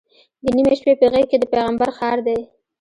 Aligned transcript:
د 0.43 0.45
نیمې 0.55 0.73
شپې 0.79 0.93
په 0.99 1.05
غېږ 1.11 1.25
کې 1.31 1.37
د 1.39 1.45
پیغمبر 1.53 1.89
ښار 1.97 2.17
دی. 2.27 2.39